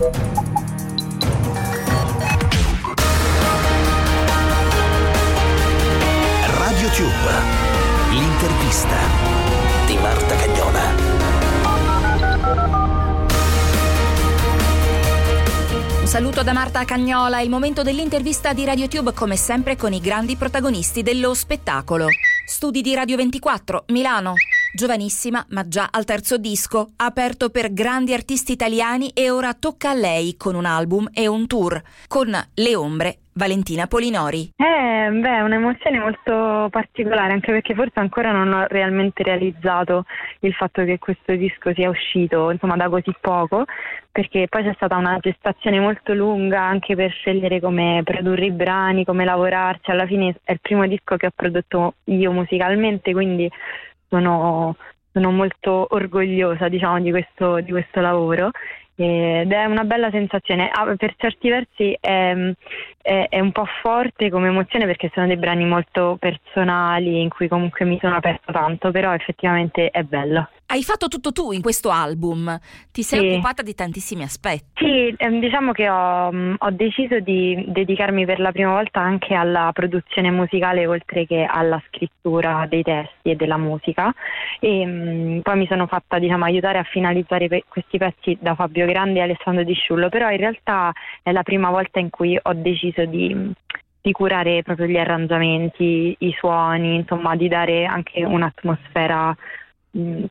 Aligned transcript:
Radio 0.00 0.16
Tube, 6.88 7.32
l'intervista 8.10 8.96
di 9.84 9.98
Marta 9.98 10.36
Cagnola. 10.36 10.80
Saluto 16.04 16.42
da 16.42 16.54
Marta 16.54 16.86
Cagnola, 16.86 17.40
il 17.40 17.50
momento 17.50 17.82
dell'intervista 17.82 18.54
di 18.54 18.64
RadioTube 18.64 19.12
come 19.12 19.36
sempre 19.36 19.76
con 19.76 19.92
i 19.92 20.00
grandi 20.00 20.36
protagonisti 20.36 21.02
dello 21.02 21.34
spettacolo. 21.34 22.06
Studi 22.46 22.80
di 22.80 22.94
Radio 22.94 23.18
24, 23.18 23.84
Milano. 23.88 24.32
Giovanissima, 24.72 25.44
ma 25.50 25.66
già 25.66 25.88
al 25.90 26.04
terzo 26.04 26.38
disco, 26.38 26.92
aperto 26.96 27.50
per 27.50 27.72
grandi 27.72 28.14
artisti 28.14 28.52
italiani 28.52 29.10
e 29.14 29.28
ora 29.28 29.52
tocca 29.52 29.90
a 29.90 29.94
lei 29.94 30.36
con 30.36 30.54
un 30.54 30.64
album 30.64 31.08
e 31.12 31.26
un 31.26 31.48
tour. 31.48 31.82
Con 32.06 32.30
Le 32.54 32.76
Ombre, 32.76 33.16
Valentina 33.32 33.88
Polinori. 33.88 34.52
Eh, 34.54 35.10
beh, 35.10 35.36
è 35.38 35.40
un'emozione 35.40 35.98
molto 35.98 36.68
particolare, 36.70 37.32
anche 37.32 37.50
perché 37.50 37.74
forse 37.74 37.98
ancora 37.98 38.30
non 38.30 38.52
ho 38.52 38.66
realmente 38.68 39.24
realizzato 39.24 40.04
il 40.40 40.54
fatto 40.54 40.84
che 40.84 40.98
questo 41.00 41.34
disco 41.34 41.74
sia 41.74 41.88
uscito, 41.88 42.52
insomma, 42.52 42.76
da 42.76 42.88
così 42.88 43.12
poco, 43.20 43.64
perché 44.12 44.46
poi 44.48 44.62
c'è 44.62 44.72
stata 44.74 44.96
una 44.96 45.18
gestazione 45.20 45.80
molto 45.80 46.14
lunga 46.14 46.62
anche 46.62 46.94
per 46.94 47.10
scegliere 47.10 47.60
come 47.60 48.02
produrre 48.04 48.46
i 48.46 48.52
brani, 48.52 49.04
come 49.04 49.24
lavorarci. 49.24 49.90
Alla 49.90 50.06
fine 50.06 50.36
è 50.44 50.52
il 50.52 50.60
primo 50.60 50.86
disco 50.86 51.16
che 51.16 51.26
ho 51.26 51.32
prodotto 51.34 51.94
io 52.04 52.30
musicalmente, 52.30 53.12
quindi 53.12 53.50
sono, 54.10 54.76
sono 55.12 55.30
molto 55.30 55.86
orgogliosa 55.90 56.68
diciamo, 56.68 57.00
di, 57.00 57.10
questo, 57.10 57.60
di 57.60 57.70
questo 57.70 58.00
lavoro 58.00 58.50
ed 59.02 59.50
è 59.50 59.64
una 59.64 59.84
bella 59.84 60.10
sensazione. 60.10 60.68
Ah, 60.70 60.94
per 60.96 61.14
certi 61.16 61.48
versi 61.48 61.96
è, 61.98 62.52
è, 63.00 63.26
è, 63.30 63.40
un 63.40 63.50
po' 63.50 63.64
forte 63.80 64.28
come 64.28 64.48
emozione 64.48 64.84
perché 64.84 65.10
sono 65.14 65.26
dei 65.26 65.38
brani 65.38 65.64
molto 65.64 66.16
personali 66.20 67.22
in 67.22 67.30
cui 67.30 67.48
comunque 67.48 67.86
mi 67.86 67.98
sono 67.98 68.16
aperto 68.16 68.52
tanto, 68.52 68.90
però 68.90 69.14
effettivamente 69.14 69.88
è 69.88 70.02
bello. 70.02 70.50
Hai 70.72 70.84
fatto 70.84 71.08
tutto 71.08 71.32
tu 71.32 71.50
in 71.50 71.62
questo 71.62 71.90
album, 71.90 72.56
ti 72.92 73.02
sei 73.02 73.18
sì. 73.18 73.26
occupata 73.26 73.60
di 73.60 73.74
tantissimi 73.74 74.22
aspetti. 74.22 74.66
Sì, 74.74 75.12
ehm, 75.16 75.40
diciamo 75.40 75.72
che 75.72 75.88
ho, 75.88 76.30
mm, 76.30 76.54
ho, 76.58 76.70
deciso 76.70 77.18
di 77.18 77.64
dedicarmi 77.66 78.24
per 78.24 78.38
la 78.38 78.52
prima 78.52 78.70
volta 78.70 79.00
anche 79.00 79.34
alla 79.34 79.70
produzione 79.72 80.30
musicale 80.30 80.86
oltre 80.86 81.26
che 81.26 81.42
alla 81.42 81.82
scrittura 81.88 82.66
dei 82.68 82.84
testi 82.84 83.30
e 83.30 83.34
della 83.34 83.56
musica 83.56 84.14
e 84.60 84.86
mh, 84.86 84.90
mm, 84.90 85.38
poi 85.40 85.56
mi 85.56 85.66
sono 85.66 85.88
fatta 85.88 86.20
diciamo, 86.20 86.44
aiutare 86.44 86.78
a 86.78 86.84
finalizzare 86.84 87.48
pe- 87.48 87.64
questi 87.66 87.98
pezzi 87.98 88.38
da 88.40 88.54
Fabio 88.54 88.86
Grandi 88.86 89.18
e 89.18 89.22
Alessandro 89.22 89.64
Di 89.64 89.74
Sciullo, 89.74 90.08
però 90.08 90.30
in 90.30 90.36
realtà 90.36 90.92
è 91.24 91.32
la 91.32 91.42
prima 91.42 91.70
volta 91.70 91.98
in 91.98 92.10
cui 92.10 92.38
ho 92.40 92.52
deciso 92.54 93.04
di 93.06 93.52
di 94.02 94.12
curare 94.12 94.62
proprio 94.62 94.86
gli 94.86 94.96
arrangiamenti, 94.96 96.16
i 96.20 96.34
suoni, 96.38 96.94
insomma 96.94 97.36
di 97.36 97.48
dare 97.48 97.84
anche 97.84 98.24
un'atmosfera 98.24 99.36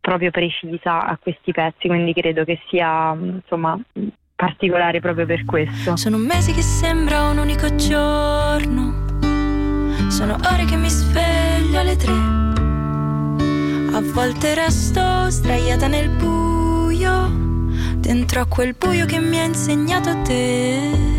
proprio 0.00 0.30
precisa 0.30 1.06
a 1.06 1.18
questi 1.20 1.52
pezzi, 1.52 1.88
quindi 1.88 2.12
credo 2.12 2.44
che 2.44 2.60
sia 2.68 3.12
insomma 3.14 3.78
particolare 4.34 5.00
proprio 5.00 5.26
per 5.26 5.44
questo. 5.44 5.96
Sono 5.96 6.16
mesi 6.16 6.52
che 6.52 6.62
sembra 6.62 7.28
un 7.28 7.38
unico 7.38 7.74
giorno, 7.74 9.06
sono 10.08 10.36
ore 10.52 10.64
che 10.64 10.76
mi 10.76 10.88
sveglio 10.88 11.80
alle 11.80 11.96
tre, 11.96 12.12
a 13.96 14.00
volte 14.12 14.54
resto 14.54 15.28
sdraiata 15.28 15.88
nel 15.88 16.08
buio, 16.10 17.28
dentro 17.96 18.40
a 18.42 18.46
quel 18.46 18.76
buio 18.78 19.06
che 19.06 19.18
mi 19.18 19.40
ha 19.40 19.44
insegnato 19.44 20.22
te. 20.22 21.16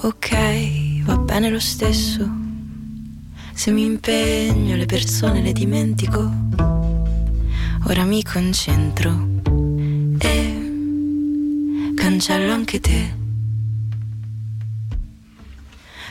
Ok, 0.00 1.04
va 1.04 1.18
bene 1.18 1.50
lo 1.50 1.60
stesso. 1.60 2.46
Se 3.52 3.72
mi 3.72 3.84
impegno 3.84 4.76
le 4.76 4.86
persone 4.86 5.42
le 5.42 5.52
dimentico 5.52 6.67
ora 7.88 8.04
mi 8.04 8.22
concentro 8.22 9.40
e 10.18 11.92
cancello 11.96 12.52
anche 12.52 12.80
te. 12.80 13.14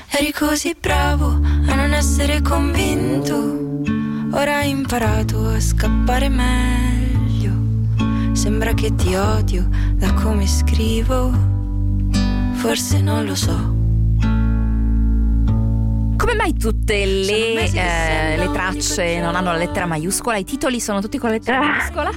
Eri 0.09 0.33
così 0.33 0.75
bravo 0.79 1.27
a 1.27 1.75
non 1.75 1.93
essere 1.93 2.41
convinto, 2.41 3.83
ora 4.31 4.57
hai 4.57 4.71
imparato 4.71 5.49
a 5.49 5.59
scappare 5.59 6.29
meglio. 6.29 7.53
Sembra 8.33 8.73
che 8.73 8.95
ti 8.95 9.13
odio 9.13 9.69
da 9.93 10.13
come 10.13 10.47
scrivo, 10.47 11.31
forse 12.53 13.01
non 13.01 13.23
lo 13.23 13.35
so. 13.35 13.76
Come 16.17 16.33
mai 16.33 16.53
tutte 16.57 17.05
le, 17.05 17.63
eh, 17.73 18.37
le, 18.37 18.49
tracce 18.51 19.19
non 19.19 19.35
hanno 19.35 19.51
la 19.51 19.57
lettera 19.57 19.85
maiuscola? 19.85 20.37
I 20.37 20.43
titoli 20.43 20.79
sono 20.79 20.99
tutti 20.99 21.19
con 21.19 21.29
la 21.29 21.35
lettera 21.35 21.59
ah. 21.59 21.61
maiuscola? 21.61 22.11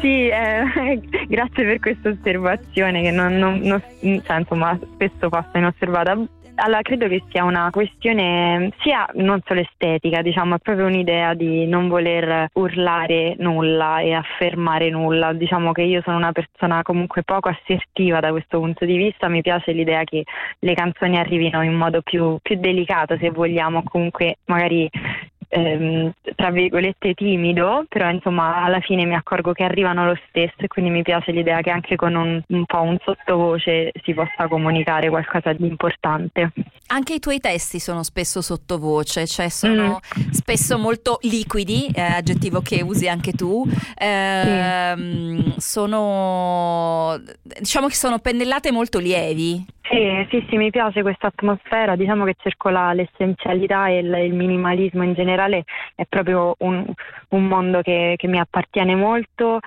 Sì, 0.00 0.28
eh, 0.28 1.00
grazie 1.26 1.64
per 1.64 1.80
questa 1.80 2.10
osservazione 2.10 3.00
che 3.02 3.10
non, 3.10 3.36
non, 3.38 3.60
non 3.60 3.82
cioè, 4.24 4.38
insomma, 4.38 4.78
spesso 4.94 5.30
passa 5.30 5.56
inosservata. 5.56 6.18
Allora, 6.56 6.82
credo 6.82 7.08
che 7.08 7.22
sia 7.30 7.42
una 7.42 7.68
questione 7.70 8.72
sia 8.78 9.08
non 9.14 9.40
solo 9.44 9.60
estetica, 9.60 10.22
diciamo, 10.22 10.54
è 10.54 10.58
proprio 10.58 10.86
un'idea 10.86 11.34
di 11.34 11.66
non 11.66 11.88
voler 11.88 12.48
urlare 12.52 13.34
nulla 13.38 13.98
e 13.98 14.12
affermare 14.12 14.88
nulla. 14.88 15.32
Diciamo 15.32 15.72
che 15.72 15.82
io 15.82 16.00
sono 16.02 16.16
una 16.16 16.30
persona 16.30 16.82
comunque 16.82 17.24
poco 17.24 17.48
assertiva 17.48 18.20
da 18.20 18.30
questo 18.30 18.60
punto 18.60 18.84
di 18.84 18.96
vista, 18.96 19.28
mi 19.28 19.42
piace 19.42 19.72
l'idea 19.72 20.04
che 20.04 20.22
le 20.60 20.74
canzoni 20.74 21.18
arrivino 21.18 21.60
in 21.62 21.74
modo 21.74 22.02
più, 22.02 22.38
più 22.40 22.56
delicato, 22.56 23.16
se 23.18 23.30
vogliamo, 23.30 23.82
comunque 23.82 24.36
magari 24.44 24.88
ehm, 25.54 26.12
tra 26.34 26.50
virgolette 26.50 27.14
timido, 27.14 27.84
però 27.88 28.10
insomma 28.10 28.62
alla 28.62 28.80
fine 28.80 29.04
mi 29.06 29.14
accorgo 29.14 29.52
che 29.52 29.62
arrivano 29.62 30.04
lo 30.04 30.18
stesso 30.28 30.56
e 30.58 30.66
quindi 30.66 30.90
mi 30.90 31.02
piace 31.02 31.30
l'idea 31.30 31.60
che 31.60 31.70
anche 31.70 31.96
con 31.96 32.14
un, 32.14 32.42
un 32.46 32.64
po' 32.64 32.82
un 32.82 32.96
sottovoce 33.02 33.92
si 34.02 34.12
possa 34.12 34.48
comunicare 34.48 35.08
qualcosa 35.08 35.52
di 35.52 35.66
importante. 35.66 36.50
Anche 36.94 37.14
i 37.14 37.18
tuoi 37.18 37.40
testi 37.40 37.80
sono 37.80 38.04
spesso 38.04 38.40
sottovoce, 38.40 39.26
cioè 39.26 39.48
sono 39.48 39.98
mm. 39.98 40.30
spesso 40.30 40.78
molto 40.78 41.18
liquidi, 41.22 41.88
eh, 41.92 42.00
aggettivo 42.00 42.60
che 42.60 42.82
usi 42.82 43.08
anche 43.08 43.32
tu, 43.32 43.64
eh, 43.98 44.94
sì. 44.96 45.54
sono 45.56 47.20
diciamo 47.42 47.88
che 47.88 47.94
sono 47.94 48.20
pennellate 48.20 48.70
molto 48.70 49.00
lievi. 49.00 49.66
Sì, 49.82 50.26
sì, 50.30 50.46
sì, 50.48 50.56
mi 50.56 50.70
piace 50.70 51.02
questa 51.02 51.26
atmosfera, 51.26 51.96
diciamo 51.96 52.24
che 52.26 52.36
cerco 52.38 52.68
la, 52.68 52.92
l'essenzialità 52.92 53.88
e 53.88 53.98
il, 53.98 54.14
il, 54.26 54.32
minimalismo 54.32 55.02
in 55.02 55.14
generale, 55.14 55.64
è 55.96 56.04
proprio 56.08 56.54
un, 56.58 56.86
un 57.30 57.44
mondo 57.44 57.82
che, 57.82 58.14
che 58.16 58.28
mi 58.28 58.38
appartiene 58.38 58.94
molto 58.94 59.58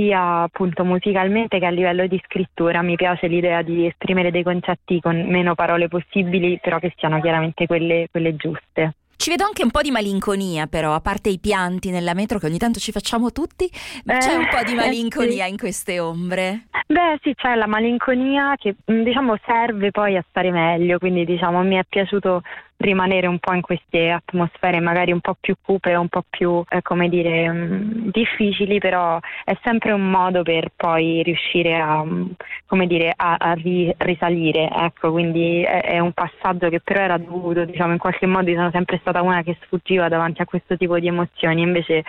sia 0.00 0.42
appunto 0.42 0.82
musicalmente 0.84 1.58
che 1.58 1.66
a 1.66 1.70
livello 1.70 2.06
di 2.06 2.20
scrittura. 2.24 2.80
Mi 2.80 2.96
piace 2.96 3.26
l'idea 3.26 3.60
di 3.60 3.86
esprimere 3.86 4.30
dei 4.30 4.42
concetti 4.42 4.98
con 5.00 5.26
meno 5.28 5.54
parole 5.54 5.88
possibili, 5.88 6.58
però 6.60 6.78
che 6.78 6.94
siano 6.96 7.20
chiaramente 7.20 7.66
quelle, 7.66 8.08
quelle 8.10 8.34
giuste. 8.36 8.94
Ci 9.16 9.28
vedo 9.28 9.44
anche 9.44 9.62
un 9.62 9.70
po' 9.70 9.82
di 9.82 9.90
malinconia, 9.90 10.66
però, 10.66 10.94
a 10.94 11.00
parte 11.00 11.28
i 11.28 11.38
pianti 11.38 11.90
nella 11.90 12.14
metro 12.14 12.38
che 12.38 12.46
ogni 12.46 12.56
tanto 12.56 12.78
ci 12.78 12.90
facciamo 12.90 13.32
tutti, 13.32 13.66
eh, 13.66 14.16
c'è 14.16 14.34
un 14.34 14.48
po' 14.48 14.62
di 14.64 14.72
malinconia 14.74 15.44
sì. 15.44 15.50
in 15.50 15.58
queste 15.58 16.00
ombre. 16.00 16.68
Beh, 16.86 17.18
sì, 17.22 17.34
c'è 17.34 17.54
la 17.54 17.66
malinconia 17.66 18.54
che 18.56 18.76
diciamo 18.82 19.36
serve 19.44 19.90
poi 19.90 20.16
a 20.16 20.24
stare 20.26 20.50
meglio, 20.50 20.98
quindi 20.98 21.26
diciamo 21.26 21.62
mi 21.62 21.76
è 21.76 21.82
piaciuto 21.86 22.40
rimanere 22.80 23.26
un 23.26 23.38
po' 23.38 23.52
in 23.52 23.60
queste 23.60 24.10
atmosfere 24.10 24.80
magari 24.80 25.12
un 25.12 25.20
po' 25.20 25.36
più 25.38 25.54
cupe, 25.60 25.94
un 25.94 26.08
po' 26.08 26.24
più, 26.28 26.62
eh, 26.68 26.82
come 26.82 27.08
dire, 27.08 27.50
mm, 27.50 28.08
difficili, 28.10 28.78
però 28.78 29.18
è 29.44 29.56
sempre 29.62 29.92
un 29.92 30.08
modo 30.10 30.42
per 30.42 30.70
poi 30.74 31.22
riuscire 31.22 31.76
a, 31.78 32.02
mm, 32.04 32.30
come 32.66 32.86
dire, 32.86 33.12
a, 33.14 33.36
a 33.38 33.52
ri, 33.52 33.92
risalire, 33.98 34.68
ecco, 34.70 35.12
quindi 35.12 35.62
è, 35.62 35.82
è, 35.82 35.98
un 35.98 36.12
passaggio 36.12 36.68
che 36.68 36.80
però 36.80 37.00
era 37.00 37.18
dovuto, 37.18 37.64
diciamo, 37.64 37.92
in 37.92 37.98
qualche 37.98 38.26
modo 38.26 38.50
sono 38.52 38.70
sempre 38.70 38.98
stata 39.00 39.20
una 39.22 39.42
che 39.42 39.56
sfuggiva 39.62 40.08
davanti 40.08 40.40
a 40.40 40.46
questo 40.46 40.76
tipo 40.76 40.98
di 40.98 41.06
emozioni, 41.06 41.62
invece 41.62 42.04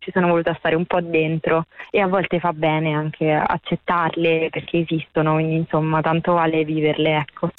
ci 0.00 0.10
sono 0.12 0.28
voluta 0.28 0.54
stare 0.58 0.76
un 0.76 0.84
po' 0.86 1.00
dentro 1.00 1.66
e 1.90 2.00
a 2.00 2.06
volte 2.06 2.38
fa 2.38 2.52
bene 2.52 2.92
anche 2.92 3.32
accettarle 3.32 4.48
perché 4.50 4.78
esistono, 4.78 5.34
quindi 5.34 5.56
insomma 5.56 6.00
tanto 6.00 6.34
vale 6.34 6.64
viverle, 6.64 7.16
ecco. 7.16 7.50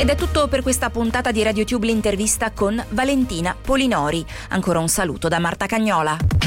Ed 0.00 0.08
è 0.08 0.14
tutto 0.14 0.48
per 0.48 0.62
questa 0.62 0.88
puntata 0.88 1.30
di 1.30 1.42
RadioTube 1.42 1.84
l'intervista 1.84 2.52
con 2.52 2.82
Valentina 2.88 3.54
Polinori. 3.60 4.24
Ancora 4.48 4.78
un 4.78 4.88
saluto 4.88 5.28
da 5.28 5.38
Marta 5.38 5.66
Cagnola. 5.66 6.39